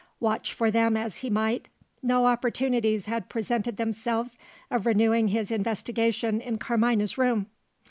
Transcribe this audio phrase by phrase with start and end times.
[0.19, 1.69] Watch for them as he might,
[2.01, 4.35] no opportunities had presented themselves
[4.71, 7.45] of renewing his investigation in Carmina's room.